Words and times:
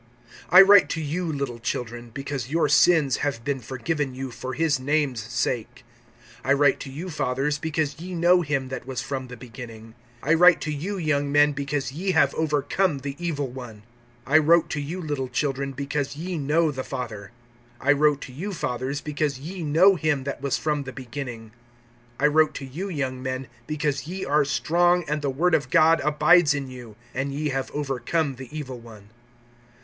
(12)I 0.51 0.67
write 0.67 0.89
to 0.89 0.99
you, 0.99 1.25
little 1.31 1.59
children, 1.59 2.09
because 2.09 2.49
your 2.49 2.67
sins 2.67 3.17
have 3.17 3.43
been 3.45 3.59
forgiven 3.59 4.15
you 4.15 4.31
for 4.31 4.55
his 4.55 4.79
name's 4.79 5.19
sake. 5.21 5.85
(13)I 6.43 6.57
write 6.57 6.79
to 6.79 6.89
you, 6.89 7.11
fathers, 7.11 7.59
because 7.59 7.99
ye 7.99 8.15
know 8.15 8.41
him 8.41 8.69
that 8.69 8.87
was 8.87 8.99
from 8.99 9.27
the 9.27 9.37
beginning. 9.37 9.93
I 10.23 10.33
write 10.33 10.59
to 10.61 10.71
you, 10.73 10.97
young 10.97 11.31
men, 11.31 11.51
because 11.51 11.91
ye 11.91 12.13
have 12.13 12.33
overcome 12.33 12.97
the 13.01 13.15
evil 13.23 13.47
one. 13.49 13.83
I 14.25 14.39
wrote 14.39 14.71
to 14.71 14.81
you, 14.81 14.99
little 14.99 15.27
children, 15.27 15.71
because 15.71 16.15
ye 16.15 16.35
know 16.35 16.71
the 16.71 16.83
Father. 16.83 17.31
(14)I 17.79 17.99
wrote 17.99 18.21
to 18.21 18.33
you, 18.33 18.53
fathers, 18.53 19.01
because 19.01 19.37
ye 19.37 19.61
know 19.61 19.93
him 19.97 20.23
that 20.23 20.41
was 20.41 20.57
from 20.57 20.81
the 20.81 20.91
beginning. 20.93 21.51
I 22.19 22.25
wrote 22.25 22.55
to 22.55 22.65
you, 22.65 22.89
young 22.89 23.21
men, 23.21 23.45
because 23.67 24.07
ye 24.07 24.25
are 24.25 24.45
strong, 24.45 25.03
and 25.07 25.21
the 25.21 25.29
word 25.29 25.53
of 25.53 25.69
God 25.69 25.99
abides 25.99 26.55
in 26.55 26.71
you, 26.71 26.95
and 27.13 27.31
ye 27.31 27.49
have 27.49 27.69
overcome 27.71 28.37
the 28.37 28.49
evil 28.51 28.79
one. 28.79 29.09